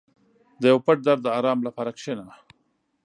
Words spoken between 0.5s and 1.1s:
•د یو پټ